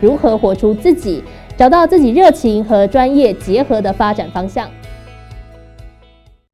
[0.00, 1.22] 如何活出自己，
[1.56, 4.68] 找到自己热情和专业结合的发展方向？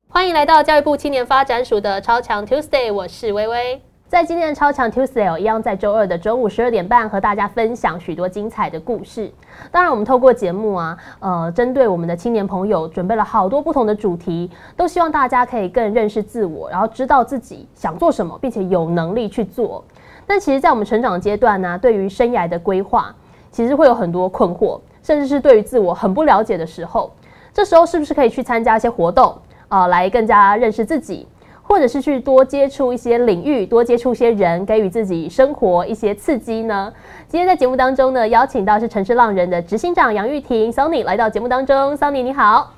[0.08, 3.80] 欢迎来到教育部青年发展署的超强 Tuesday，我是微微。
[4.08, 9.32] 在今天的超强 Tuesday 一样在周二的中午十二点半和大家分享许多精彩的故事。
[9.70, 19.84] 当然，我们透过节目啊，呃，针对我们的青年朋友准备了好多不同的主题，都希望大家可以更认识自我，然后知道自己想做什么，并且有能力去做。
[20.26, 23.14] 但其实，在我们成长阶段呢，对于生涯的规划。
[23.50, 27.10] 其实会有很多困惑，甚至是对于自我很不了解的时候，
[27.52, 29.36] 这时候是不是可以去参加一些活动
[29.68, 31.26] 啊，来更加认识自己，
[31.62, 36.92] 或者是去多接触一些领域，多接触一些人，给予自己生活一些刺激呢？
[37.28, 42.72] 今天在节目当中呢，邀请到是城市浪人的执行长杨玉婷 Sony 来到节目当中，Sony 你好。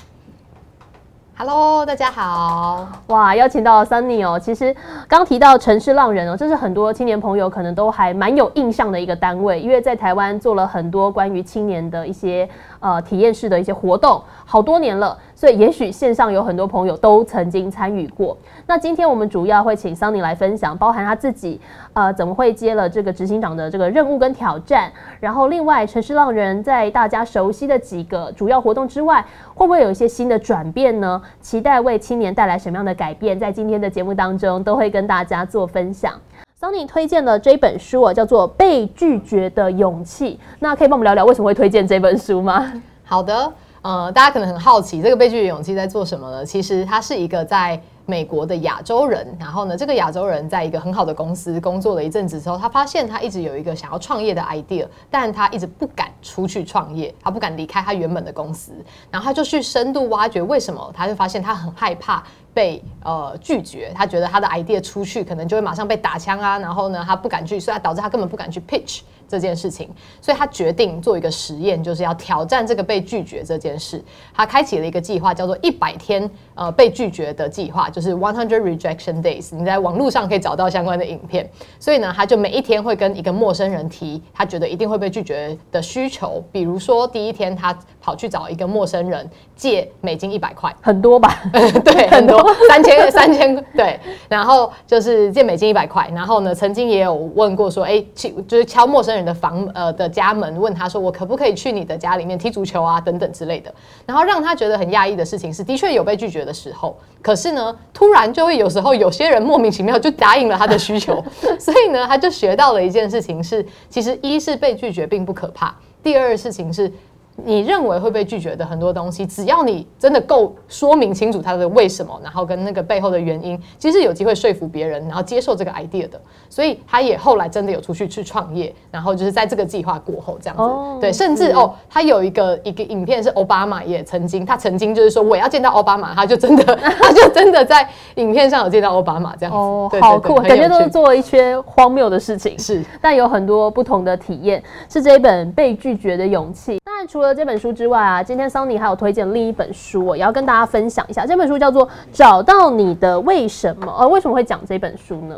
[1.34, 2.86] Hello，大家好！
[3.06, 4.38] 哇，邀请到 Sunny 哦。
[4.38, 4.74] 其实
[5.08, 12.48] 刚提到城市浪人哦，这是很多青年朋友可能都还蛮有印象的一个单位，因为在台湾做了很多关于青年的一些
[12.80, 15.16] 呃体验式的一些活动，好多年了。
[15.42, 18.38] 所以也许线上有很多朋友都曾经参与过。
[18.64, 21.60] 那今天我们主要会请桑尼来分享，包含他自己
[21.94, 24.88] 呃怎么会接了这个执行长的这个任务跟挑战。
[25.18, 29.20] 然后另外城市浪人在大家熟悉的几个主要活动之外，
[29.52, 31.20] 会不会有一些新的转变呢？
[31.40, 33.36] 期待为青年带来什么样的改变？
[33.36, 36.12] 在今天的节目当中都会跟大家做分享。
[36.54, 40.38] 桑尼推荐了这本书啊，叫做《被拒绝的勇气》。
[40.60, 42.72] 那可以帮我们聊聊为什么会推荐这本书吗？
[43.02, 43.52] 好的。
[43.82, 46.46] 呃，大家可能很好奇，这个被拒的勇气在做什么呢？
[46.46, 58.72] 其实他是一个在美国的亚洲人，然后呢，这个亚洲人在一个很好的公司工作了一阵子之后，他发现他一直有一个想要创业的 idea，但他一直不敢出去创业，他不敢离开他原本的公司，
[59.10, 62.22] 然后他就去深度挖掘为什么，他就发现他很害怕。
[62.54, 69.00] 被呃拒绝，他觉得他的 idea 出去可能就会马上被打枪啊，然后呢，他不敢去，所以导致他根本不敢去 pitch
[69.32, 69.88] 这件事情，
[70.20, 74.04] 所以他决定做一个实验，就是要挑战这个被拒绝这件事。
[74.34, 79.56] 他开启了一个计划，叫做一百天呃被拒绝的计划，就是 one hundred rejection days。
[79.56, 81.48] 你在网络上可以找到相关的影片。
[81.80, 91.42] 所以呢，他就每一天会跟一个陌生人提他觉得一定会被拒绝的需求，比如说第一天他跑去找一个陌生人借美金一百块，很多吧？
[91.82, 92.42] 对，很多。
[92.68, 93.98] 三千三千对，
[94.28, 103.00] 然后就是借美金一百块，然后呢，曾经也有问过说，哎，去就是敲陌生人的房呃的家门，问他说我可不可以去你的家里面踢足球啊？
[103.00, 103.72] 等等之类的，
[104.06, 111.22] 然后让他觉得很讶异的事情是，的确有被拒绝的时候，可是呢，突然就会有时候有些人莫名其妙就答应了他的需求，
[111.58, 116.92] 所以呢，他就学到了一件事情是，其实一是被拒绝并不可怕，第二事情是。
[117.36, 126.20] 你认为会被拒绝的很多东西，只要你真的够说明清楚它的为什么，然后跟那个背后的原因，其实有机会说服别人，然后接受这个 idea 的。
[126.50, 146.78] 所以他也后来真的有出去去创业，然后就是在这个计划过后这样子，对，甚至哦，他有一个一个影片是奥巴马也曾经，他曾经就是说我要见到奥巴马，他就真的 他就真的在影片上有见到奥巴马这样子，哦，好酷，感觉都是做了一些荒谬的事情，是，但有很多不同的体验，是这一本被拒绝的勇气。
[146.84, 151.24] 那除除了这本书之外啊，今天桑尼还有推荐另一本书，也要跟大家分享一下。
[151.24, 153.86] 这本书叫做《找到你的为什么》。
[153.94, 155.36] 呃，为什么会讲这本书呢？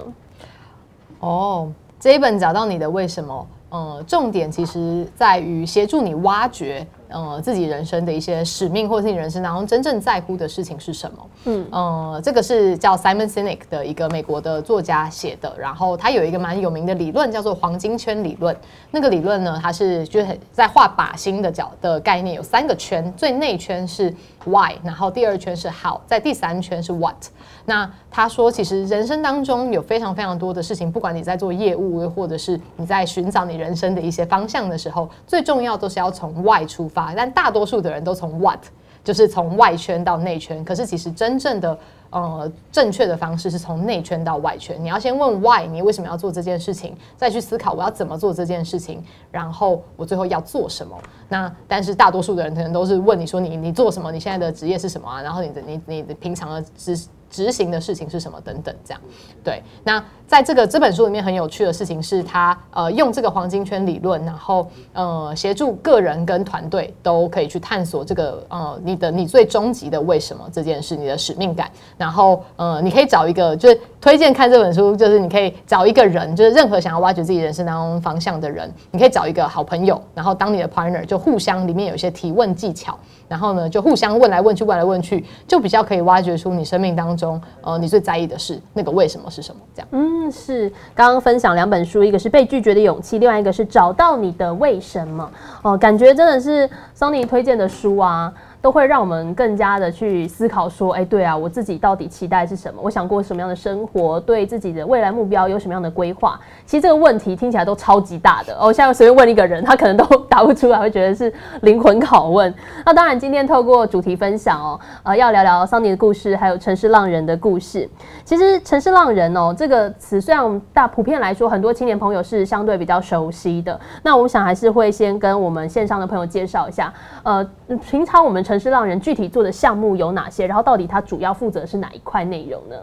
[1.20, 3.46] 哦，这一本《找到你的为什么》，
[3.76, 6.86] 呃，重点其实在于协助你挖掘。
[7.14, 11.26] 呃，自己人生的一些使命，或者是你人生当中真正在乎的事情是什么？
[11.44, 15.54] 嗯，呃，这个是叫 Simon Sinek 的一个美国的作家写的。
[15.56, 18.54] 然后他有一个蛮有名的理论，叫做黄金圈理论。
[18.90, 24.12] 那个理论呢，它是就是在画靶心的角的概念，有三个圈，最内圈是
[24.44, 27.16] Why，然后第二圈是 How，在第三圈是 What。
[27.64, 37.14] 那他说，其实人生当中有非常非常多的事情，不管你在做业务，或者是你在寻找你人生的一些方向的时候，最重要都是要从 Why 出发。
[37.14, 38.60] 但大多数的人都从 what，
[39.02, 40.64] 就是从外圈到内圈。
[40.64, 41.78] 可是其实真正的
[42.14, 44.76] 呃正确的方式是从内圈到外圈。
[44.82, 50.96] 你要先问 why，你为什么要做这件事情，再去思考我要怎么做这件事情，然后我最后要做什么。
[51.28, 55.20] 那但是大多数的人可能都是问你说你你做什么，你现在的职业是什么啊？
[55.20, 56.96] 然后你的你你的平常的职
[57.34, 59.00] 执行的事情是什么等等，这样。
[59.42, 71.68] 对，那在这个这本书里面很有趣的事情是，他呃用这个黄金圈理论，然后呃协助个人跟团队都可以去探索这个呃你的你最终极的为什么这件事，你的使命感。
[71.98, 82.96] 然后呃你可以找一个就是推荐看这本书，就是你可以找一个人，就是任何想要挖掘自己人生当中方向的人，你可以找一个好朋友，然后当你的 partner，就互相里面有一些提问技巧。
[83.26, 89.60] 然后呢，就互相问来问去，问来问去，就比较可以挖掘出你生命当中，中呃，你最在意的是那个为什么是什么？
[89.74, 89.88] 这样。
[89.92, 90.70] 嗯，是。
[90.94, 95.30] 刚刚分享两本书，一个是被拒绝的勇气，另外一个是找到你的为什么。
[95.62, 98.32] 哦，感觉真的是 Sony 推荐的书啊。
[98.64, 102.80] 都会让我们更加的去思考，说，哎，对啊，我自己到底期待是什么？
[102.82, 104.18] 我想过什么样的生活？
[104.18, 106.40] 对自己的未来目标有什么样的规划？
[106.64, 108.72] 其实这个问题听起来都超级大的哦。
[108.72, 111.30] 现在随便问一个人，他可能都答不出来，会觉得是
[111.60, 112.54] 灵魂拷问。
[112.86, 117.86] 那当然，今天透过主题分享哦，呃，要聊聊桑尼的故事，还有城市浪人的故事。
[118.24, 123.78] 其实“城市浪人”哦这个词，虽然大普遍来说，很多青年朋友是相对比较熟悉的。
[124.02, 126.90] 那我想还是会先跟我们线上的朋友介绍一下，
[127.24, 127.46] 呃，
[127.90, 130.46] 平常我们城城市浪人具体做的项目有哪些？
[130.46, 132.76] 然后到底他主要负责是哪一块内容呢？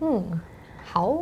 [0.00, 0.40] 嗯，
[0.84, 1.16] 好。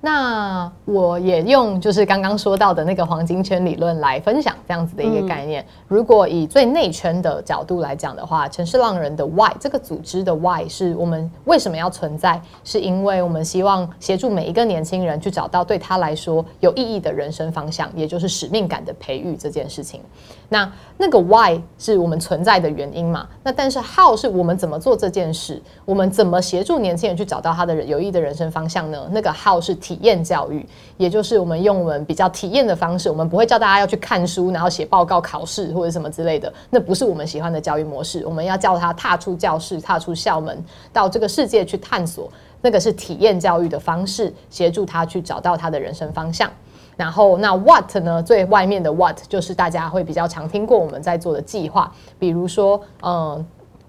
[0.00, 5.66] 那我也用就是刚刚说到的那个黄金圈理论来分享这样子的一个概念。
[5.88, 12.40] 如果以最内圈的角度来讲的话，城市浪人的 Why 这个组织的 Why 是我们为什么要存在？
[12.62, 20.00] 是因为我们希望协助每一个年轻人去找到对他来说有意义的人生方向，也就是使命感的培育这件事情。
[20.48, 23.26] 那那个 Why 是我们存在的原因嘛？
[23.42, 25.60] 那但是 How 是我们怎么做这件事？
[25.84, 29.08] 我们怎么协助年轻人去找到他的有意义的人生方向呢？
[29.10, 29.76] 那个 How 是。
[29.88, 30.66] 体验教育，
[30.98, 38.22] 也就是我们用我们比较体验的方式，我们不会叫大家要去看书，然后写报告、考试或者什么之类的，那不是我们喜欢的教育模式。
[38.26, 40.62] 我们要叫他踏出教室、踏出校门，
[40.92, 42.30] 到这个世界去探索，
[42.60, 46.50] 那个是体验教育的方式，协助他去找到他的人生方向。
[46.98, 48.22] 然后，那 What 呢？
[48.22, 53.46] 最外面的 What 就是大家会比较常听过我们在做的计划，比如说，嗯。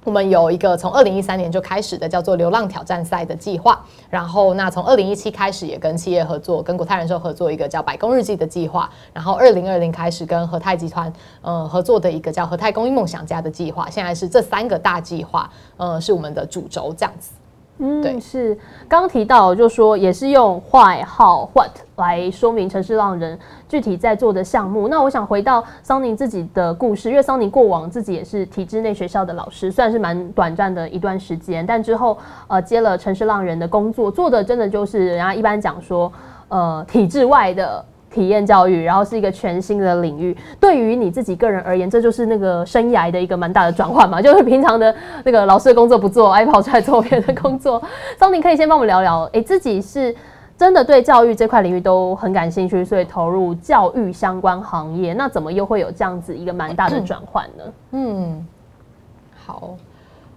[0.09, 3.79] 我们有一个从二零一三年就开始的叫做“流浪挑战赛”的计划，
[4.09, 11.13] 然后那从二零一七开始也跟企业合作，跟国泰人寿合作一个叫“百工日记”的计划，然后二零二零开始跟和泰集团
[11.43, 15.47] 呃合作的一个叫“和泰公益梦想家”的计划，现在是这三个大计划，
[15.77, 17.29] 呃，是我们的主轴这样子。
[17.79, 18.53] 嗯，对，是
[18.87, 24.87] 刚刚提到，就说也是用坏号 what 来说明城市浪人具体在做的项目。
[24.89, 32.17] 那我想回到桑尼自己的故事，因为桑尼过往自己也是体制内学校的老师，算是蛮短暂的一段时间，但之后
[32.47, 36.11] 呃接了城市浪人的工作，做的真的就是人家一般讲说
[36.49, 37.83] 呃体制外的。
[38.09, 40.35] 体验教育，然后是一个全新的领域。
[40.59, 44.21] 对于你自己个人而言，这就是那个生涯的一个蛮大的转换嘛。
[44.21, 47.81] 就是平常的那个老师的工作不做，哎，跑出来做别的工作。
[48.17, 50.15] 桑宁可以先帮我们聊聊，哎，自己是
[50.57, 55.13] 真的对教育这块领域都很感兴趣，所以投入教育相关行业。
[55.13, 57.63] 那怎么又会有这样子一个蛮大的转换呢？
[57.91, 58.47] 嗯，
[59.45, 59.75] 好。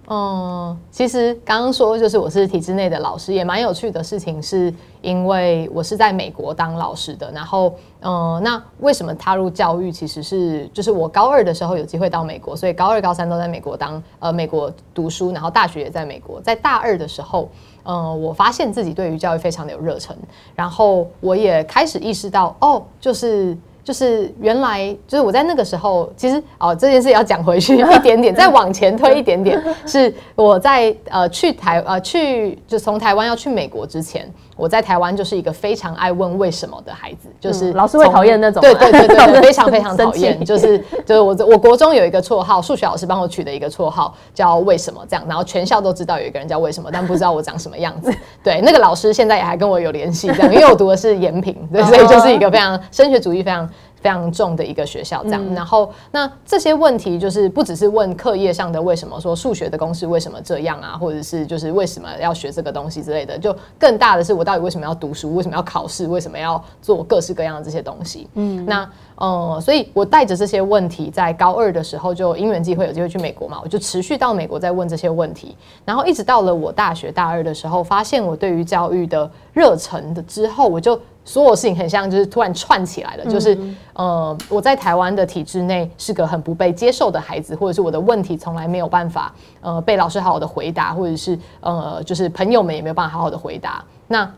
[0.08, 7.30] 嗯，其实刚刚说就是我是体制内的老师，也蛮有趣的事情，是因为我是在美国当老师的。
[7.30, 9.92] 然后，嗯，那为什么踏入教育？
[9.92, 16.40] 其实是就是我高二的时候有机会到美国，所以高二、高三都在美国当呃美国读书，然后大学也在美国。
[16.40, 17.48] 在大二的时候，
[17.84, 20.16] 嗯，我发现自己对于教育非常的有热忱，
[20.56, 23.56] 然后我也开始意识到，哦，就是。
[23.84, 34.28] 就是原来就是我在那个时候，其实哦这件事要讲回去一点点， 再往前推一点点，是我在呃去台呃去就从台湾要去美国之前，
[34.62, 48.14] 我在台湾就是一个非常爱问为什么的孩子，就是老师会讨厌那种，对对对对，非常非常 讨厌，就是就是我我国中有一个绰号，数学老师帮我取的一个绰号叫为什么这样，然后全校都知道有一个人叫为什么，但不知道我长什么样子。
[48.44, 53.68] 对，那个老师现在也还跟我有联系，这样，因为我读的是延平，对， 所以就是一个非常升学主义非常。
[54.02, 55.54] 非常重的一个学校，这样。
[55.54, 63.38] 然后，那这些问题就是不只是问课业上的为什么，说数学的公式为什么这样啊，或者是就是为什么要学这个东西之类的。
[63.38, 65.34] 就更大的是，我到底为什么要读书？
[65.36, 66.06] 为什么要考试？
[66.08, 68.28] 为什么要做各式各样的这些东西？
[68.34, 81.00] 嗯，那呃，所以我带着这些问题，在高二的时候就因缘际会有机会去美国嘛，我就持续到美国在问这些问题，然后一直到了我大学大二的时候，发现我对于教育的热忱的之后，我就。
[81.24, 83.24] 所有事情很像，就是突然串起来了。
[83.26, 83.56] 就是，
[83.92, 93.84] 呃，我在台湾的体制内是个很不被接受的孩子，或者是我的问题从来没有办法，呃，被老师好好的回答，或者是呃，就是朋友们也没有办法好好的回答。
[94.08, 94.30] 那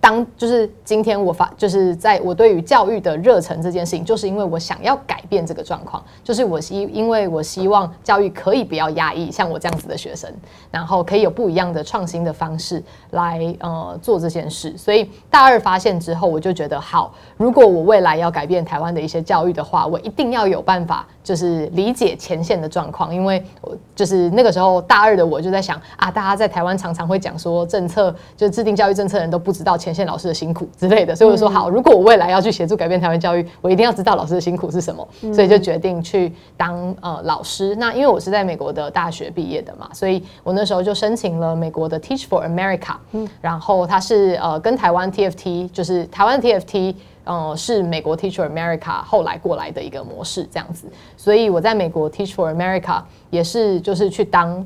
[0.00, 10.32] 当就是今天我发，就是在我对于教育的热忱这件事情，就是因为我想要改变这个状况，就是我希因为我希望教育可以不要压抑，像我这样子的学生，
[10.70, 14.74] 然后可以有不一样的创新的方式来呃做这件事。
[14.78, 29.89] 所以大二发现之后，我就觉得好，如果我未来要改变台湾的一些教育的话，我一定要有办法，就是理解前线的状况，因为我就是那个时候大二的我就在想啊，大家在台湾常常会讲说政策，就制定教育政策的人都不知道前。
[29.90, 37.74] 前线老师的辛苦之类的，所以我说好，如果我未来要去协助改变台湾教育，我一定要知道老师的辛苦是什么，所以就决定去当呃老师。
[37.74, 42.94] 那因为我是在美国的大学毕业的嘛，所以我那时候就申请了美国的 Teach for America，
[43.40, 46.94] 然后它是呃跟台湾 TFT，就是台湾 TFT，
[47.24, 54.64] 呃是美国 Teach for America 后来过来的一个模式这样子，所以我在美国 Teach for America 也是就是去当。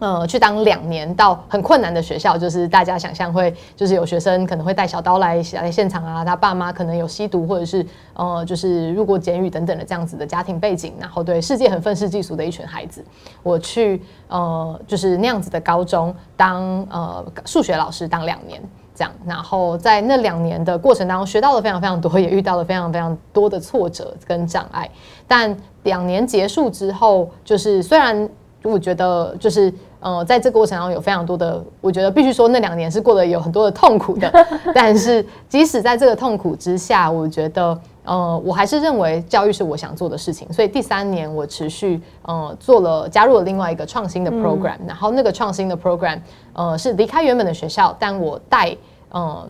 [0.00, 13.04] 呃，去当两年到很困难的学校，就是大家想象会，就是有学生可能会带小刀来来现场啊，他爸妈可能有吸毒或者是呃，就是入过监狱等等的这样子的家庭背景，然后对世界很愤世嫉俗的一群孩子，
[13.42, 18.60] 我去呃，就是那样子的高中当呃数学老师当两年
[18.96, 24.90] 这样，然后在那两年的过程当中学到了非常非常多，也遇到了非常非常多的挫折跟障碍，
[25.28, 28.28] 但两年结束之后，就是虽然。
[28.64, 34.32] 我觉得就是，呃，在这个过程中有非常多的，我觉得必须说那两年是过得有很多的痛苦的。
[34.74, 40.50] 但是即使在这个痛苦之下，我觉得，呃，我还是认为教育是我想做的事情。
[40.52, 46.18] 所以第三年我持续，呃，做了加入了另外一个创新的 program，然后那个创新的 program，
[46.54, 48.76] 呃，是离开原本的学校，但我带，
[49.10, 49.46] 呃。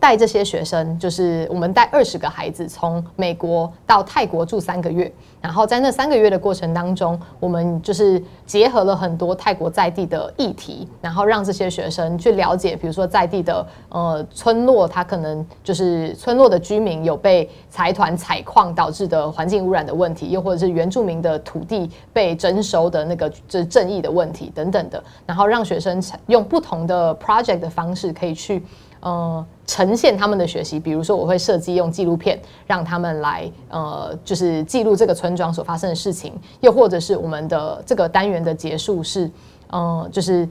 [0.00, 28.62] 带这些学生，就是我们带二十个孩子从美国到泰国住三个月，然后在那三个月的过程当中，我们就是结合了很多泰国在地的议题，然后让这些学生去了解，比如说在地的呃村落，它可能就是村落的居民有被财团采矿导致的环境污染的问题，又或者是原住民的土地被征收的那个就是正义的问题等等的，然后让学生用不同的 project 的方式可以去。
[29.00, 39.30] 呃，呈现他们的学习，比如说我会设计用纪录片让他们来，呃，就是记录这个村庄所发生的事情，又或者是我们的这个单元的结束是，
[39.70, 40.46] 呃，就是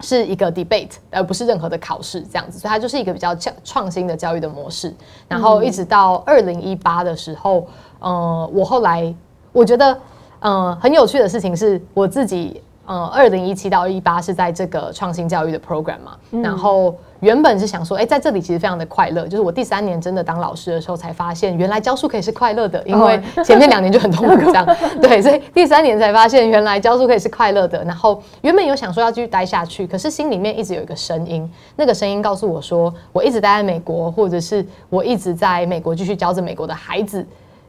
[0.00, 4.94] 是一个 debate，而不是任何的考试这样子，所以它就是一个比较教创新的教育的模式。
[5.26, 7.66] 然后一直到二零一八的时候，
[7.98, 9.12] 呃，我后来
[9.52, 9.98] 我觉得，
[10.38, 12.62] 呃，很有趣的事情是我自己。
[12.86, 24.66] 呃，二零一七到一八是在这个创新教育的 program 嘛，然后原本是想说，哎，在这里其实非常的快乐，就是我第三年真的当老师的时候才发现，原来教书可以是快乐的，因为前面两年就很痛苦 这样，
[25.02, 27.82] 对，所以第三年才发现原来教书可以是快乐的。
[27.84, 37.26] 然后原本有想说要继续待下去，可是心里面一直有一个声音，那个声音告诉我说，我一直待在美国，或者是我一直在美国继续教着美国的孩子。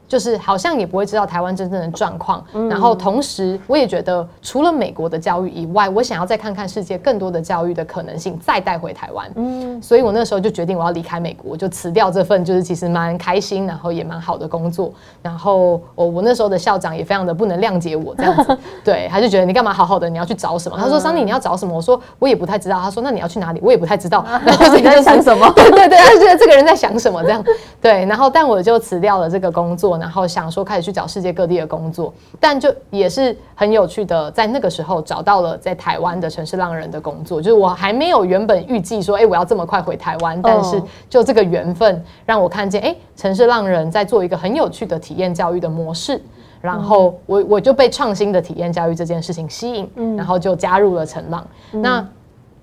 [0.08, 9.30] 就是好像也不会知道台湾真正的状况，然后同时我也觉得除了美国的教育以外，我想要再看看世界更多的教育的可能性，再带回台湾。
[9.36, 14.90] 嗯，所以我那时候就决定我要离开美国，就辞掉这份就是其实蛮开心，然后也蛮好的工作。
[15.20, 20.78] 然后我我那时候的校长也非常的不能谅解我这样子， 对，他就觉得你干嘛好好的你要去找什么？
[20.78, 21.76] 他说桑尼你要找什么？
[21.76, 22.80] 我说我也不太知道。
[22.80, 23.60] 他说那你要去哪里？
[23.62, 24.24] 我也不太知道。
[24.42, 25.46] 然后你在想什么？
[25.54, 27.44] 对对对，他就觉得这个人在想什么这样。
[27.82, 29.97] 对，然后但我就辞掉了这个工作。
[29.98, 37.40] 然后想说开始去找世界各地的工作，但就也是很有趣的，在那个时候找到了在台湾的城市浪人的工作。
[37.40, 46.20] 就是我还没有原本预计说，哎，我要这么快回台湾，但是就这个缘分让我看见，哎，城市浪人在做一个很有趣的体验教育的模式，
[46.60, 51.46] 然后我我就被创新的体验教育这件事情吸引，然后就加入了陈浪。
[51.72, 52.06] 那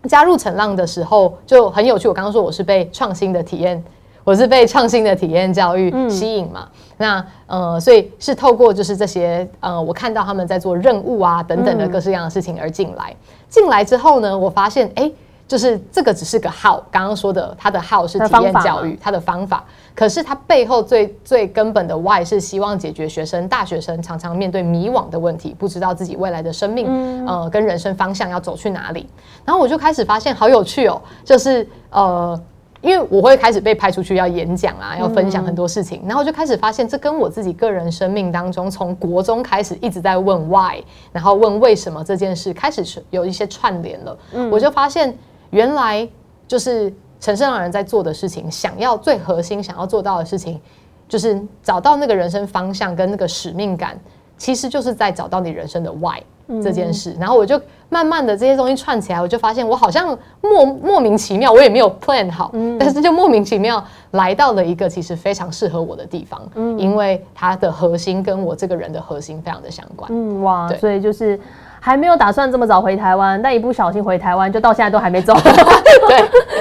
[0.07, 3.83] 加入陈浪的时候就很有趣，我刚刚说我是被创新的体验。
[4.25, 6.67] 我是被创新的体验教育吸引嘛？
[6.97, 13.15] 那呃，所以是透过就是这些呃，我看到他们在做任务啊等等的各式各样的事情而进来。
[13.47, 15.11] 进来之后呢，我发现哎，
[15.47, 19.63] 就是这个只是个号，刚刚说的他的号是体验教育，他的方法。
[19.93, 29.07] 可是它背后最最根本的 why 是希望解决学生大学生常常面对迷惘的问题，不知道自己未来的生命呃跟人生方向要走去哪里。
[29.45, 32.41] 然后我就开始发现好有趣哦，就是呃。
[32.85, 40.79] 因为我会开始被派出去要演讲啊，要分享很多事情，然后就开始发现这跟我自己个人生命当中从国中开始一直在问 why，
[41.11, 44.15] 然后问为什么这件事开始有一些串联了。
[44.51, 45.17] 我就发现
[45.49, 46.07] 原来
[46.47, 50.61] 就是陈胜老人在做的事情，想要最核心想要做到的事情，
[51.09, 53.99] 就是找到那个人生方向跟那个使命感，
[54.37, 56.21] 其实就是在找到你人生的 why。
[56.61, 57.59] 这件事，然后我就
[57.89, 66.41] 慢慢的这些东西串起来，我就发现我好像莫莫名其妙，我也没有 plan 好，但是就莫名其妙来到了一个其实非常适合我的地方，
[66.77, 70.09] 因为它的核心跟我这个人的核心非常的相关。
[70.13, 71.39] 嗯哇，所以就是
[71.85, 75.35] 还没有打算这么早回台湾，但一不小心回台湾，就到现在都还没走。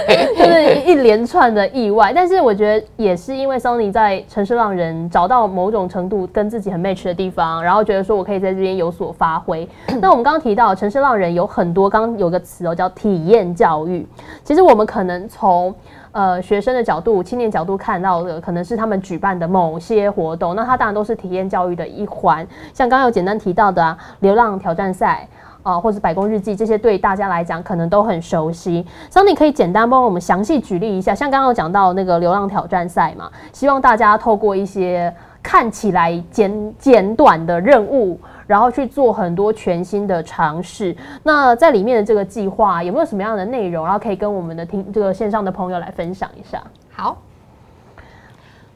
[0.06, 2.12] 对，就是一连串的意外。
[2.14, 9.66] 但是我觉得也是因为 Sony 在城市浪人找到某种程度跟自己很 match 的地方，然后觉得说我可以在这边有所发挥。
[9.98, 14.06] 那我们刚刚提到城市浪人有很多，刚刚有个词哦叫体验教育。
[14.42, 15.74] 其实我们可能从
[16.14, 22.46] 呃学生的角度、青年角度看到的，可能是他们举办的某些活动，那它当然都是体验教育的一环。
[22.72, 25.28] 像刚刚有简单提到的啊，流浪挑战赛。
[25.64, 28.84] 啊，或者百工日记这些对大家来讲可能都很熟悉。
[29.10, 35.10] Sony 可以简单帮我们详细举例一下，像刚刚讲到那个流浪挑战赛嘛，希望大家透过一些
[35.42, 40.96] 看起来简简短的任务，然后去做很多全新的尝试。
[41.22, 46.62] 那在里面的这个计划有没有什么样的内容，然后可以跟我们的听这个线上的朋友来分享一下？
[46.90, 47.16] 好，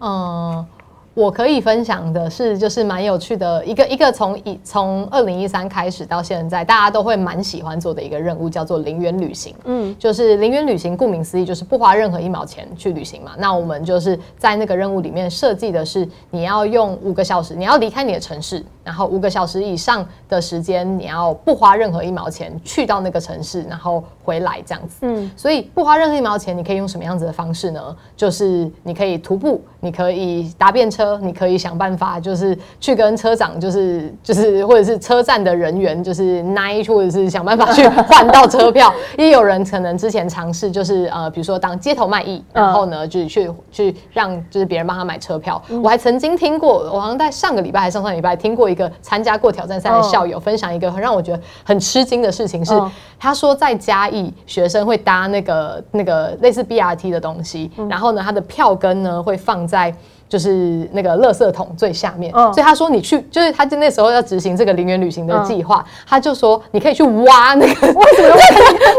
[0.00, 0.66] 嗯。
[1.14, 9.52] 我可以分享的是，就是蛮有趣的一个一个从一从二零一三开始到现在，大家都会蛮喜欢做的一个任务，叫做零元旅行。
[9.64, 13.32] 嗯，就是零元旅行，顾名思义就是不花任何一毛钱去旅行嘛。
[13.36, 25.00] 那我们就是在那个任务里面设计的是，你要用五个小时，你要离开你的城市，然后五个小时以上的时间，你要不花任何一毛钱去到那个城市，然后回来这样子。
[25.02, 27.94] 嗯，所以不花任何一毛钱，你可以用什么样子的方式呢？
[28.16, 31.18] 就是你可以徒步，你可以搭便车。
[31.20, 38.94] 你可以想办法，就是去跟车长，就是就是或者是车站的人员，就是奈，或者是想办法去换到车票。
[39.18, 45.60] 也有人可能之前尝试，就是呃，比如说当街头卖艺，然后呢，就是去去让就是别人帮他买车票。
[45.82, 52.72] 我还曾经听过，我好像在上个礼拜还是上上礼拜听过一个参加过挑战赛的校友分享一个让我觉得很吃惊的事情，是
[53.18, 59.94] 他说在嘉义学生会搭那个那个类似 BRT 的东西，然后呢，他的票根呢会放在。
[60.28, 68.36] 就是那个垃圾桶最下面，所以他说你去，就是他就那时候要执行这个零元旅行的计划，他就说你可以去挖那个为什么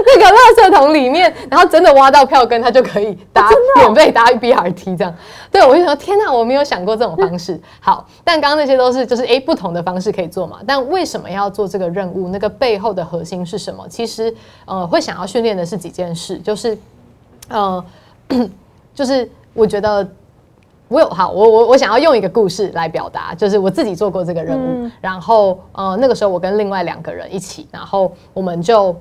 [0.08, 5.14] 那个垃圾桶里面，然后真的挖到票根，他就可以搭免费搭 BRT 这样。
[5.52, 7.60] 对我就说天哪，我没有想过这种方式。
[7.80, 10.60] 好，但刚刚那些都是就是诶不同的方式可以做嘛。
[10.66, 12.30] 但为什么要做这个任务？
[12.30, 13.86] 那个背后的核心是什么？
[13.88, 14.34] 其实
[14.66, 16.78] 呃会想要训练的是几件事，就是
[17.50, 17.86] 呃
[18.96, 20.08] 就是我觉得。
[20.90, 28.94] 我有好，我我我想要用一个故事来表达，就是我自己做过这个任务，然后呃那个时候我跟另外两个人一起，然后我们就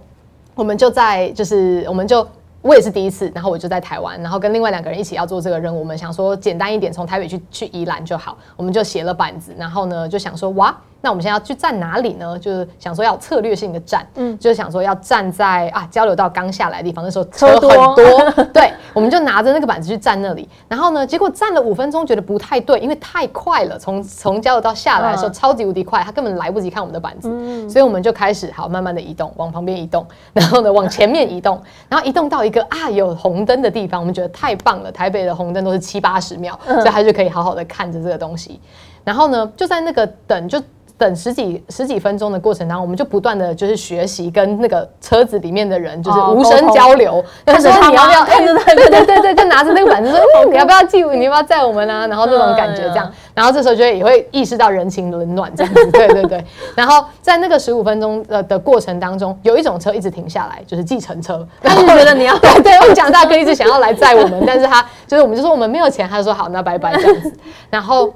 [0.55, 2.25] 我们就在就是我们就
[2.63, 10.77] 我也是第一次，然后我就在台湾，然后跟另外两个人一起要做这个任务，我们想说简单一点，从台北去去宜兰就好，我们就写了板子，然后呢就想说哇。
[11.01, 12.37] 那我们现在要去站哪里呢？
[12.39, 20.49] 就是想说要策略性的站，嗯，就是想说要站在啊交流道刚下来的地方，那时候车很多， 对，我们就拿着那个板子去站那里。
[20.67, 27.29] 然后呢，结果站了五分钟，觉得不太对，因为太快了，从从交流道下来的时候超级无敌快，他根本来不及看我们的板子，
[27.71, 38.61] 所以我们就开始好慢慢的移动，往旁边移动， 然后呢往前面移动，然后移动到一个啊有红灯的地方，我们觉得太棒了，台北的红灯都是七八十秒，所以他就可以好好的看着这个东西。
[39.05, 40.61] 然后呢，就在那个等就。
[40.99, 47.25] 等十几十几分钟的过程当中，我们就不断的就是学习跟那个车子里面的人就是无声交流。
[47.47, 48.25] 他说你要不要？
[48.25, 50.19] 对对对对对，就拿着那个板子说
[50.51, 51.03] 你要不要记？
[51.05, 52.07] 你要不要载我们啊？
[52.09, 55.91] 然后这种感觉这样，然后这时候就也会意识到人情冷暖这样子。
[55.93, 56.45] 对对对。
[56.75, 61.47] 然后在那个十五分钟的的过程当中，有一种车一直停下来，就是计程车。
[61.63, 67.33] 他就觉得你要 对对，我们讲大哥一直想要来载我们，但是他就是我们就说我们没有钱，他就说好，那拜拜这样子。
[67.71, 68.13] 然后。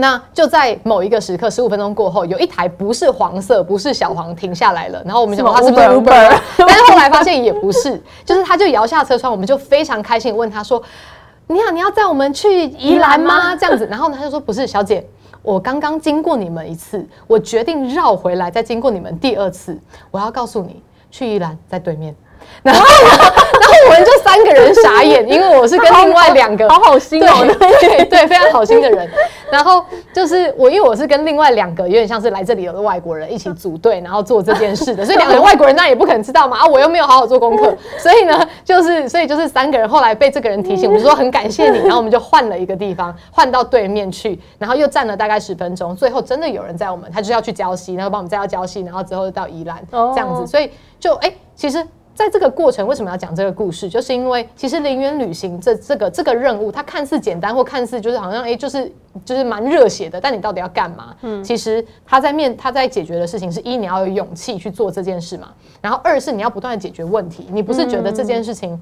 [0.00, 5.02] 那就在某一个时刻，十五分钟过后，有一台不是黄色、不是小黄停下来了。
[5.04, 6.38] 然后我们想，他是不是 Uber？
[6.56, 10.82] 但是后来发现也不是，就是他就摇下车窗，我们就非常开心，问他说
[11.46, 15.06] ：“你好，你要载我们去宜兰吗？”这样子，然后呢，他就说：“不是，小姐，
[15.42, 19.78] 我刚刚经过你们一次，我决定绕回来再经过你们第二次。
[20.10, 22.14] 我要告诉你，去宜兰在对面。”
[22.62, 29.08] 然后， 然后我们就三个人傻眼，因为我是跟另外两个好好心哦，对对，非常好心的人。
[29.50, 36.58] 然后就是我，因为我是跟另外两个有点像是来这里有的外国人一起组队，然后做这件事的，所以两个外国人那也不可能知道嘛。
[36.60, 51.84] 啊，我又没有好好做功课，所以呢，就是所以就是三个人后来被这个人提醒，我们说很感谢你，然后我们就换了一个地方，换到对面去，然后又站了大概十分钟，最后真的有人在我们，他就要去礁溪，然后帮我们载到礁溪，然后之后到宜兰这样子，所以就哎，其实。
[52.20, 53.88] 在这个过程为什么要讲这个故事？
[53.88, 58.92] 就是因为其实零元旅行这这个这个任务，它看似简单或看似就是好像哎，就是
[59.24, 61.16] 就是蛮热血的，但你到底要干嘛？
[61.22, 65.48] 嗯，其实他在面他在解决的事情是一你要有勇气去做这件事嘛，
[65.80, 68.78] 然后二是你要不断的解决问题，你不是觉得这件事情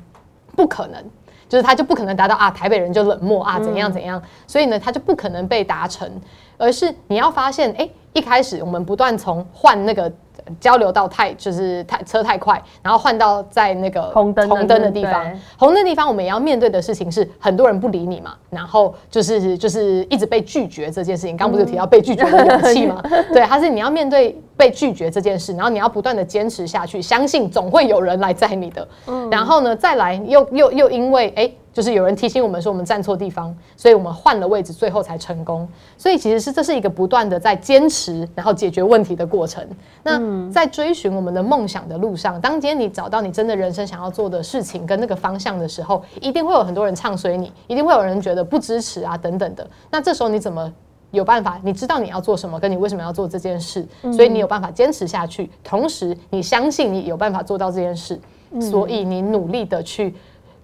[0.56, 1.00] 不可能，
[1.48, 6.10] 就是他就不可能达到啊台北人就冷漠啊怎样怎样，所以呢他就不可能被达成，
[6.56, 10.12] 而是你要发现哎，一开始我们不断从换那个。
[10.60, 21.36] 交流到太就是太车太快，然后换到在那个红灯红灯的地方，红灯地方我们也要面对的事情是很多人不理你嘛，然后就是就是一直被拒绝这件事情。
[21.36, 23.02] 刚不是提到被拒绝的勇气吗？
[23.32, 28.86] 对，它是你要面对被拒绝这件事，然后你要不断的坚持下去，相信总会有人来载你的。
[29.30, 31.50] 然后呢，再来又又又因为哎。
[31.78, 35.68] 就是有人提醒我们说我们站错地方，所以我们换了位置，最后才成功。
[35.96, 39.64] 所以其实是这是一个不断的在坚持，然后解决问题的过程。
[40.02, 49.64] 那在追寻我们的梦想的路上，当今天你找到你真的人生想要做的事情跟那个方向的时候，一定会有很多人唱衰你，一定会有人觉得不支持啊等等的。
[49.88, 50.72] 那这时候你怎么
[51.12, 51.60] 有办法？
[51.62, 55.48] 你知道你要做什么，跟你为什么要做这件事，所以你有办法坚持下去。
[55.62, 58.20] 同时，你相信你有办法做到这件事，
[58.60, 60.12] 所以你努力的去。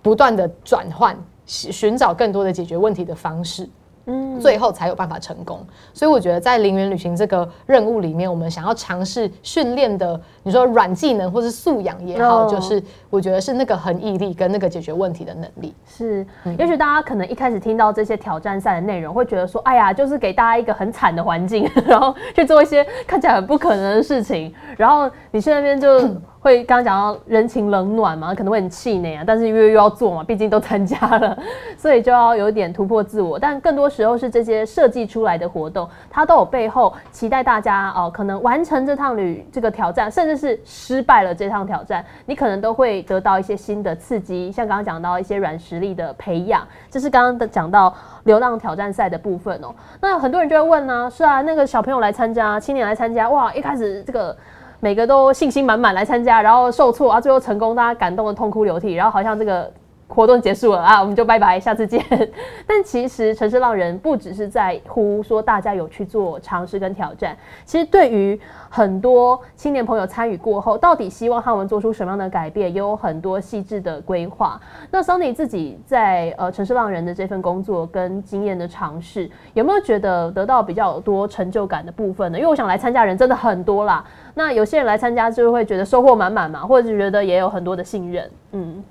[0.04, 3.66] 不断的转换，寻找更多的解决问题的方式。
[4.06, 5.66] 嗯，最后才有办法成功。
[5.94, 15.74] 所以我觉得在零元旅行这个任务里面，我们想要尝试训练的，你说软技能或是素养也好，就是我觉得是那个很毅力跟那个解决问题的能力。
[15.86, 16.26] 是，
[16.58, 25.98] 也许大家可能一开始听到这些挑战赛的内容，会觉得说，哎呀，就是给大家一个很惨的环境， 然后去做一些看起来很不可能的事情，然后你去那边就
[26.44, 31.36] 会刚刚讲到人情冷暖嘛，可能会很气馁啊，但是因为又要做嘛，毕竟都参加了，
[31.78, 33.88] 所以就要有点突破自我，但更多。
[33.94, 49.72] 时候是这些设计出来的活动，它都有背后期待大家哦，可能完成这趟旅这个挑战，甚至是失败了这趟挑战，你可能都会得到一些新的刺激，像刚刚讲到一些软实力的培养，这是刚刚的讲到流浪挑战赛的部分哦。
[50.00, 54.36] 那很多人就会问呢，是啊，那个小朋友来参加，青年来参加，哇，一开始这个
[54.84, 59.72] 每个都信心满满来参加，然后受挫啊，最后成功，大家感动的痛哭流涕，然后好像这个。
[60.06, 62.04] 活动结束了啊，我们就拜拜，下次见。
[62.66, 68.38] 但其实城市浪人不只是在乎说大家有去做尝试跟挑战，其实对于
[68.68, 74.60] 很多青年朋友参与过后，到底希望他们做出什么样的改变，也有很多细致的规划。
[74.90, 82.38] 那 Sony 自己在呃城市浪人的这份工作跟经验的尝试，有没有觉得得到比较多成就感的部分呢？
[82.38, 84.04] 因为我想来参加人真的很多啦。
[84.34, 88.84] 那有些人来参加就会觉得收获满满嘛，或者是觉得也有很多的信任，嗯。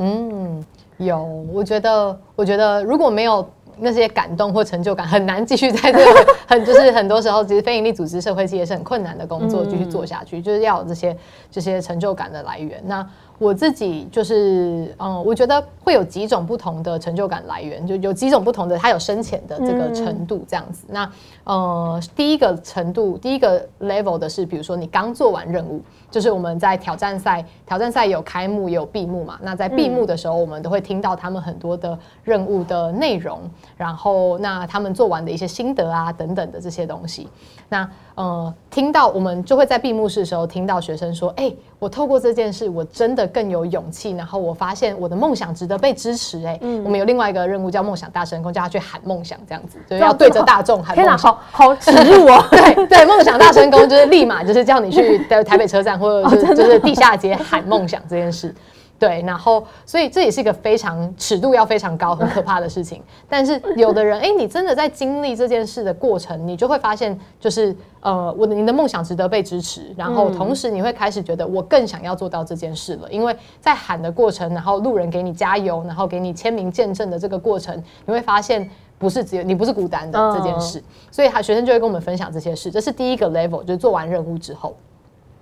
[0.00, 0.64] 嗯，
[0.96, 3.46] 有，我觉得，我觉得如果没有
[3.78, 11.16] 那些感动或成就感，很难继续在这个 很就是很多时候，其实非营利组织、社会企业是很困难的工作，继续做下去，就是要有这些
[11.50, 12.82] 这些成就感的来源。
[12.86, 13.06] 那
[13.40, 20.84] 我自己就是，嗯，我觉得会有几种不同的成就感来源，就有几种不同的，它有深浅的这个程度这样子。
[20.88, 21.10] 那
[21.44, 25.82] 呃，第一个程度，第一个 level 的是，比如说你刚做完任务。
[26.10, 29.38] 就是我们在挑战赛，挑战赛有开幕也有闭幕嘛。
[29.42, 33.38] 那在闭幕的时候，我们都会听到他们很多的任务的内容，
[33.76, 37.28] 然后那他们做完的一些心得啊等等的这些东西。
[37.68, 37.88] 那
[38.20, 44.10] 呃，听到我们就会在闭幕式的时候听到学生说：“哎，我透过这件事，我真的更有勇气。
[44.10, 51.16] 然后我发现我的梦想值得被支持。”哎，我们有另外一个任务叫梦想大声公，叫他去喊梦想，这样子，就要对着大众喊梦想。
[51.16, 52.44] 好好耻辱哦！
[52.52, 58.54] 对对，梦想大声公就是立马就是叫你去在台北车站或者是就是地下街喊梦想这件事。
[59.00, 63.02] 对，然后所以这也是一个非常尺度要非常高、很可怕的事情。
[63.26, 73.10] 但是有的人，哎，你真的在经历这件事的过程，你就会发现，就是呃，我的你的梦想值得被支持，然后同时你会开始觉得我更想要做到这件事了。
[73.10, 80.82] 因为在喊的过程，然后路人给你加油，然后给你签名见证的这个过程，你会发现不是只有你不是孤单的这件事。
[81.10, 84.76] 所以他学生就会跟我们分享这些事，这是第一个 level，就是做完任务之后。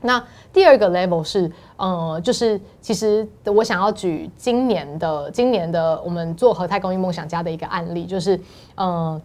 [0.01, 8.41] 那第二个 level 是，呃，就是其实我想要举今年的今年的我们做和泰公益梦想家的一个案例，就是，
[8.77, 9.21] 呃，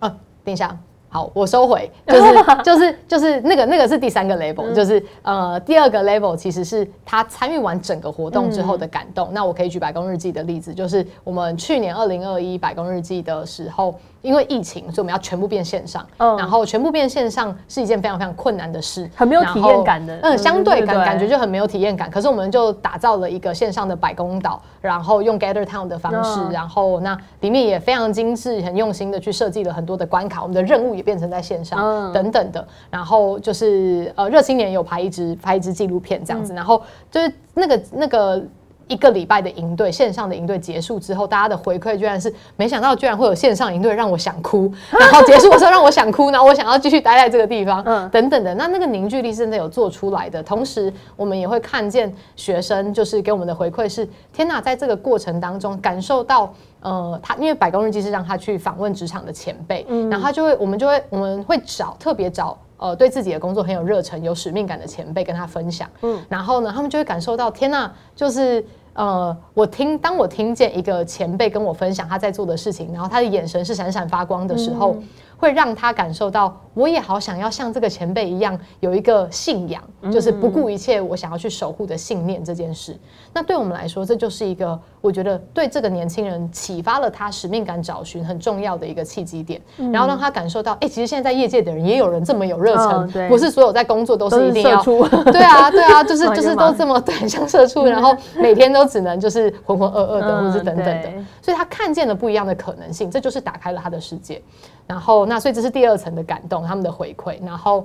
[0.00, 0.76] 啊，等一下，
[1.08, 9.30] 好，我收回，就是 就是就是那个那个是第三个 level，就是呃，第二个 level 其实是他参与完整个活动之后的感动。
[9.32, 13.94] 那我可以举百工日记的例子，就是我们去年二零二一百工日记的时候。
[14.24, 22.10] 因为疫情，所以我们要全部变线上，嗯然后全部变线上是一件非常非常困难的事，很没有体验感的嗯，相对感感觉就很没有体验感。
[22.10, 32.66] 可是我们就打造了一个线上的百工岛，然后用 Gather Town 的方式，嗯然后那里面也非常精致、很用心的去设计了很多的关卡，我们的任务也变成在线上、嗯等等的。
[32.90, 38.42] 然后就是呃，热青年有拍一支拍一支纪录片这样子，然后就是那个那个。
[38.88, 48.54] 一个礼拜的营队，线上的营队结束之后，大家的回馈居然是没想到居然会有线上营队让我想哭， 然后结束的时候让我想哭，然后我想要继续待在这个地方，嗯等等的。
[48.54, 56.52] 那那个凝聚力是真的有做出来的，同时我们也会看见学生就是给我们的回馈是：天哪，在这个过程当中感受到。
[56.84, 74.96] 呃，他因为百工日记是让他去访问职场的前辈，然后他就会，我们就会，我们会找特别找呃对自己的工作很有热忱、有使命感的前辈跟他分享，嗯，然后呢，他们就会感受到，天呐，就是呃，我听当我听见一个前辈跟我分享他在做的事情，然后他的眼神是闪闪发光的时候，
[75.36, 82.96] 会让他感受到，我也好想要像这个前辈一样，有一个信仰，就是不顾一切我想要去守护的信念这件事。
[83.32, 89.60] 那对我们来说，这就是一个我觉得对这个年轻人启发了他使命感找寻很重要的一个契机点，
[89.92, 94.82] 然后让他感受到，哎、其实现在在业界的人也有人这么有热忱不是所有在工作都都是是一定要
[95.32, 104.40] 对啊，对啊，就是 哦就是都这么对，像社畜， 然后每天都只能就是浑浑噩噩的，嗯或是等等的，所以他看见了不一样的可能性，这就是打开了他的世界。
[104.86, 107.84] 然后那所以这是第二层的感动，他们的回馈，然后。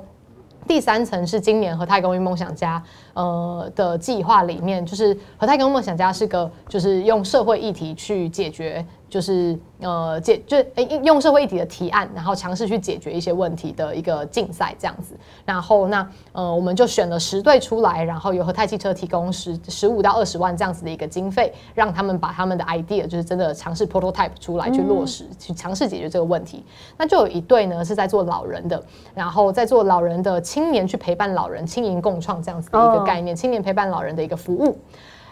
[0.67, 15.15] 第三层是今年和太公寓梦想家呃的计划里面，就是和太公寓梦想家是个就是用社会议题去解决，就是呃解就诶用社会议题的提案，然后尝试去解决一些问题的一个竞赛这样子。
[15.45, 26.63] 然后那呃我们就选了十队出来，然后由和泰汽车提供十十五到二十万这样子的一个经费，让他们把他们的 idea 就是真的尝试 prototype 出来去落实，去尝试解决这个问题。
[26.95, 28.83] 那就有一队呢是在做老人的，
[29.15, 34.77] 然后在做老人的青年去陪伴老人，青银共创这样子的一个哦概念，青年陪伴老人的一个服务。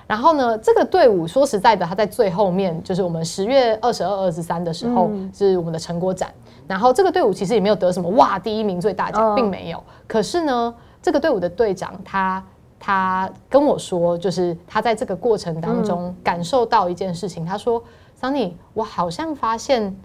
[0.07, 6.33] 然后呢，这个队伍说实在的，他在最后面，就是我们十月二十二、二十三的时候、是我们的成果展。
[6.65, 9.83] 然后这个队伍其实也没有得什么哇第一名最大奖，哦并没有。
[10.07, 12.43] 可是呢，这个队伍的队长他
[12.79, 17.83] 他跟我说，就是他在这个过程当中感受到一件事情，他说
[18.21, 19.95] ：“Sunny，我好像发现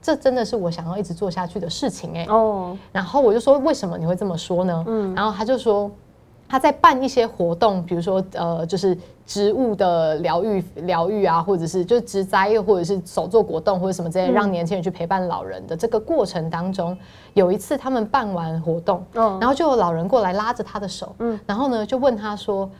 [0.00, 4.84] 这真的是我想要一直做下去的事情、欸。”哎，哦，然后我就说为什么你会这么说呢？
[4.86, 5.90] 嗯，然后他就说
[6.48, 16.96] 他在办一些活动，比如说呃，就是植物的疗愈疗愈啊，或者是就是植栽，或者是手做果冻或者什么之类，让年轻人去陪伴老人的这个过程当中，
[17.34, 22.70] 有一次他们办完活动，嗯然后就有老人过来拉着他的手，嗯，然后呢就问他说。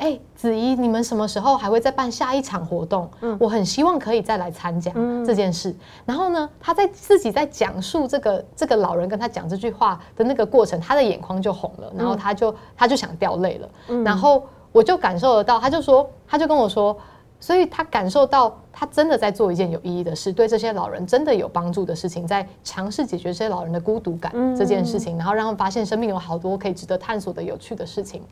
[0.00, 3.06] 哎、子怡，你们什么时候还会再办下一场活动？
[3.38, 4.90] 我很希望可以再来参加
[5.26, 5.76] 这件事。
[6.06, 13.68] 然后呢，他在自己在讲述这个这个老人跟他讲这句话的那个过程，他的眼眶就红了，然后他就他就想掉泪了。
[14.02, 16.96] 然后我就感受得到，他就说，他就跟我说，
[17.38, 28.22] 所以他感受到他真的在做一件有意义的事，对这些老人真的有帮助的事情，在尝试解决这些老人的孤独感这件事情，然后让他们发现生命有好多可以值得探索的有趣的事情。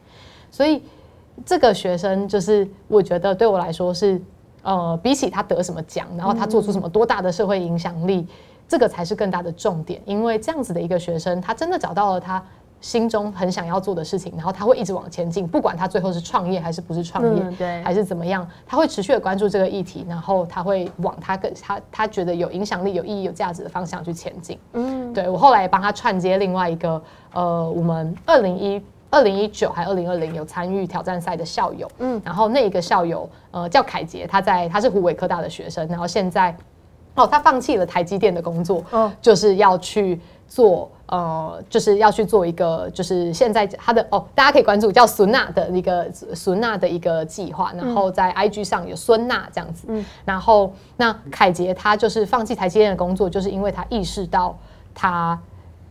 [0.50, 0.82] 所以
[1.46, 4.20] 这个学生就是我觉得对我来说是
[4.62, 8.26] 呃，比起他得什么奖，然后他做出什么多大的社会影响力，
[8.66, 10.00] 这个才是更大的重点。
[10.04, 12.42] 因为这样子的一个学生，他真的找到了他
[12.80, 24.58] 心中很想要做的事情，然后他会一直往前进，不管他最后是创业还是不是创业，嗯对还是怎么样，他会持续的关注这个议题，然后他会往他更他他觉得有影响力、有意义、有价值的方向去前进。
[24.74, 27.00] 嗯，对我后来也帮他串接另外一个
[27.32, 28.82] 呃，我们二零一。
[29.10, 36.54] 二零一九还二零二零有参与挑战赛的校友，嗯，然后那一个校友呃叫凯杰，他在他是湖北科大的学生，然后现在
[37.14, 39.10] 哦他放弃了台积电的工作，哦。
[39.22, 50.04] 就是要去做呃，就是要去做一个，就是现在他的哦，大家可以关注叫孙娜的一个孙娜的一个计划，然后在 IG 上有孙娜这样子，嗯。
[50.26, 54.54] 然后那凯杰他就是放弃台积电的工作，就是因为他意识到
[54.94, 55.40] 他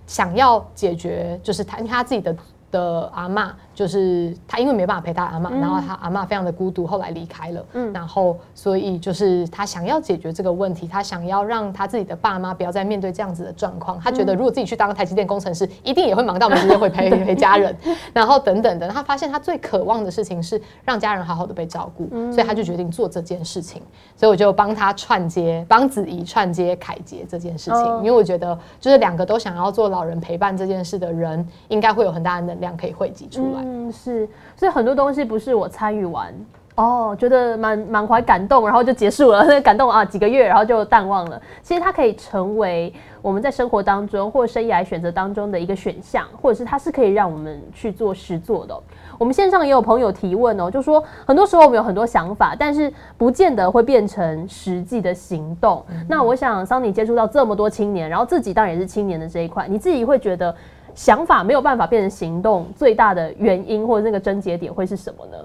[0.05, 2.35] 想要解决，就是他他自己的。
[2.77, 7.63] 的阿嬷就是他，因为没办法陪他阿嬷，然后他阿嬷非常的孤独，后来离开了。
[7.73, 13.99] 嗯，然后所以就是他想要解决这个问题，他想要让他自己的爸妈不要再面对这样子的状况。
[13.99, 17.75] 他觉得如果自己去当台积电工程师，一定也会忙到没时间会陪陪家人，
[18.13, 18.87] 然后等等的。
[18.87, 23.79] 他发现他最渴望的事情是让家人好好的被照顾，所以他就决定做这件事情。
[24.15, 33.66] 所以我就帮他串接，帮子怡串接凯杰这件事情，哦因为我觉得就是两个都想要做老人陪伴这件事的人，应该会有很大的能量可以汇集出来。
[33.67, 36.33] 嗯，是，所以很多东西不是我参与完
[36.75, 39.43] 哦，觉得满满怀感动，然后就结束了。
[39.45, 41.41] 那 感动啊，几个月，然后就淡忘了。
[41.63, 48.79] 其实它可以成为我们在生活当中或生涯选择当中的一个选项，或者是它是可以让我们去做实做的。
[49.17, 55.83] 我们线上也有朋友提问哦，就说很多时候我们有很多想法，但是不见得会变成实际的行动。
[56.07, 60.55] 那我想桑尼接触到这么多青年，然后自己当然也是青年的这一块，你自己会觉得
[60.97, 65.37] 想法没有办法变成行动，最大的原因或者那个症结点会是什么呢？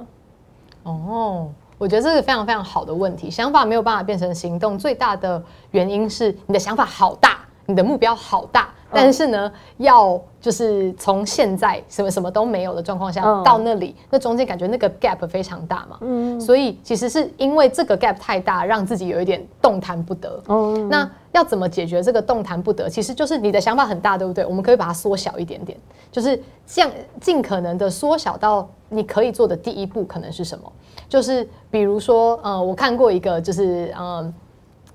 [0.85, 3.31] 哦，我觉得这是非常非常好的问题。
[3.31, 5.41] 想法没有办法变成行动，最大的
[5.73, 8.71] 原因是你的想法好大，你的目标好大。
[8.95, 15.99] 但是呢，要就是从现在什么什么都没有的状况下到那里，那中间感觉那个 gap 非常大嘛。
[16.01, 20.43] 嗯，所以其实是因为这个 gap 太大，让自己有一点动弹不得。
[20.47, 22.89] 哦，那要怎么解决这个动弹不得？
[22.89, 24.47] 其实就是你的想法很大，对不对？
[24.47, 25.77] 我们可以把它缩小一点点，
[26.11, 26.91] 就是像
[27.21, 30.73] 尽可能的缩小到你可以做的第一步可能是什么？
[31.09, 34.33] 就是比如说，呃，我看过一个，就是嗯。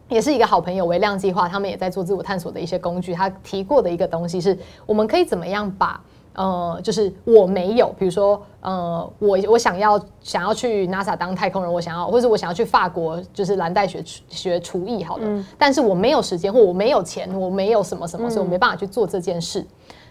[0.10, 3.14] 也是一个好朋友，为量计划，他们也在做自我探索的一些工具。
[3.14, 6.02] 他提过的一个东西是，我们可以怎么样把
[6.38, 19.66] 呃，就是我没有，比如说呃，我我想要想要去 NASA 当太空人，我想要，或者我想要去法国，就是蓝带学学厨艺，好了，但是我没有时间，或我没有钱，我没有什么什么，所以我没办法去做这件事。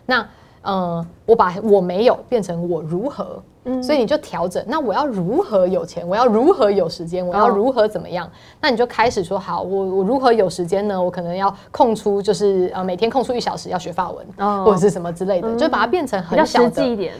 [0.05, 0.29] 那
[0.62, 3.41] 呃，我把我没有变成我如何。
[3.83, 6.07] 所以你就调整，那我要如何有钱？
[6.07, 7.27] 我要如何有时间？
[7.27, 8.31] 我要如何怎么样？
[8.61, 11.03] 那你就开始说好，我我如何有时间呢？
[11.03, 14.27] 我可能要空出，就是呃每天空出一小时要学法文，
[14.65, 16.71] 或者是什么之类的，就把它变成很小的，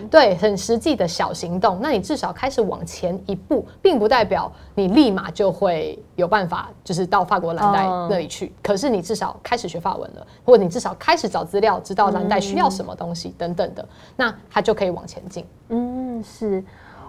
[0.09, 1.79] 对，很实际的小行动。
[1.83, 8.53] 那你至少开始往前一步，并不代表你立马就会有办法，就是到法国蓝带那里去。
[8.63, 15.45] 可是你至少开始学法文了，或者你至少开始找资料，知道蓝带需要什么东西等等的，那它就可以往前进。
[15.71, 15.96] 嗯。
[16.23, 16.63] 是。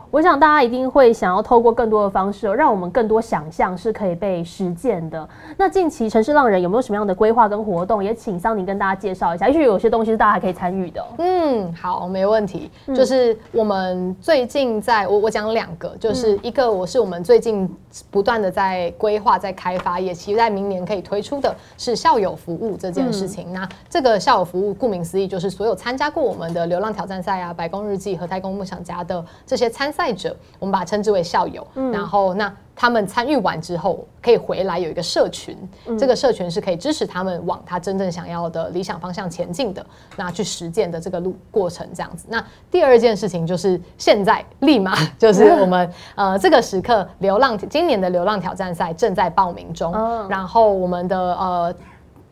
[0.09, 5.27] 我想大家一定会想要透过更多的方式，让我们更多想象是可以被实践的。
[5.57, 8.01] 那近期城市浪人有没有什么样的规划跟活动？
[8.01, 9.49] 也请桑宁跟大家介绍一下。
[9.49, 11.05] 也许有些东西是大家还可以参与的。
[11.17, 12.71] 嗯，好，没问题。
[12.95, 17.69] 就是我们最近在，我我讲两个，就是一个我是我们最近
[18.10, 23.51] 不断的在规划、在开发，也期待明年可以推出的是校友服务这件事情。
[23.51, 29.88] 那这个校友服务，顾名思义，就是所有参加过我们的流浪挑战赛啊、白宫日记和太空梦想家的这些参。
[29.97, 31.65] 赛者，我们把它称之为校友。
[31.91, 35.57] 然后，那他们参与完之后，可以回来有一个社群。
[35.97, 39.83] 这个社群是可以支持他们往他真正想要的理想方向前进的。
[40.15, 42.27] 那去实践的这个路过程，这样子。
[42.29, 49.91] 那第二件事情就是现在立马 就是我们 呃这个时刻，流浪今年的流浪挑战赛正在报名中。
[50.29, 51.75] 然后我们的呃。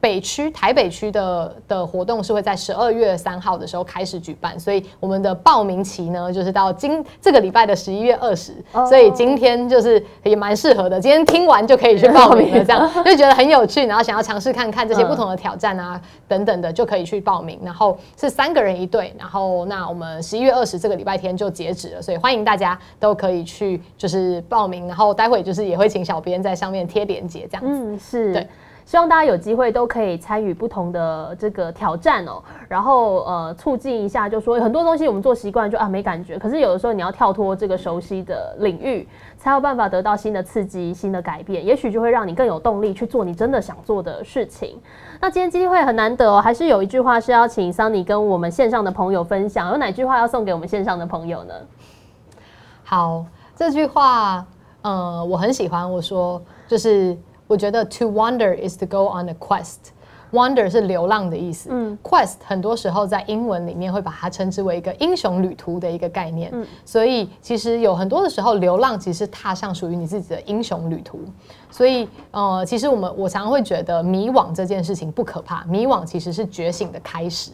[0.05, 8.53] 北区台北区的的活动是会在十二月三号的时候开始举办，所以我们的报名期呢，就是到今这个礼拜的十一月二十，
[8.87, 17.59] 所以今天就是也蛮适合的，今天听完就可以去报名了，这样 就觉得很有趣，然后想要尝试看看这些不同的挑战啊等等的，就可以去报名。
[17.63, 28.47] 然后是三个人一队，然后那我们十一月二十这个礼拜天就截止了，所以欢迎大家都可以去就是报名，然后待会就是也会请小编在上面贴链接这样子，嗯，是对。
[28.85, 39.07] 希望大家有机会都可以参与不同的这个挑战哦，然后呃促进一下，就说很多东西我们做习惯就啊没感觉，可是有的时候你要跳脱这个熟悉的领域，
[39.39, 44.79] 才有办法得到新的刺激、新的改变，也许就会让你更有动力去做你真的想做的事情。
[45.19, 51.53] 那今天机会很难得哦，还是有一句话是要请桑尼跟我们线上的朋友分享，有哪句话要送给我们线上的朋友呢？
[52.83, 54.45] 好，这句话
[54.83, 57.17] 呃我很喜欢，我说就是。
[57.47, 59.91] 我觉得 to wander is to go on a quest。
[60.31, 61.69] wander 是流浪的意思。
[61.71, 66.49] 嗯，quest 很多时候在英文里面会把它称之为一个英雄旅途的一个概念。
[66.53, 71.19] 嗯，所以其实有很多的时候，流浪其实踏上属于你自己的英雄旅途。
[71.71, 77.51] 所以，呃，其实我们我常常会觉得迷惘这件事情不可怕，迷惘其实是觉醒的开始。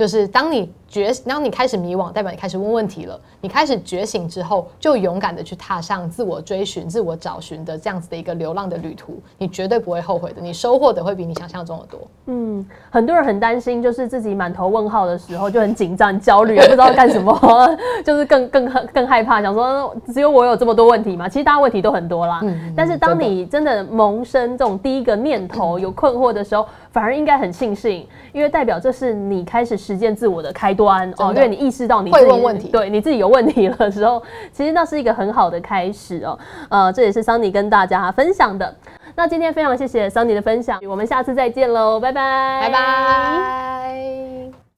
[0.00, 3.20] 就是当你觉，当你开始迷惘，代表你开始问问题了。
[3.42, 10.40] 你开始觉醒之后，就勇敢的去踏上自我追寻、自我找寻的这样子的一个流浪的旅途，你绝对不会后悔的。
[10.40, 12.00] 你收获的会比你想象中的多。
[12.28, 17.38] 嗯，很多人很担心，就是自己满头问号的时候就很紧张、焦虑，不知道干什么，
[18.02, 21.28] 就是更更更害怕，想说只有我有这么多问题吗？
[21.28, 22.40] 其实大家问题都很多啦。
[22.42, 22.72] 嗯。
[22.74, 29.80] 但是当你真的萌生这种第一个念头 有困惑的时候，反而应该很庆幸，因为代表这是你开始。
[29.80, 34.22] 实践自我的开端哦，因为你意识到你会问问题，对你自己有问题了的时候，
[34.52, 36.38] 其实那是一个很好的开始哦。
[36.68, 38.76] 呃，这也是桑尼跟大家分享的。
[39.16, 43.96] 那今天非常谢谢桑尼的分享，我们下次再见喽，拜拜，拜拜。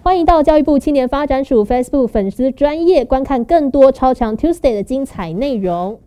[0.05, 5.99] 欢迎到教育部青年发展署 Facebook 粉丝专业观看更多超强 Tuesday 的精彩内容。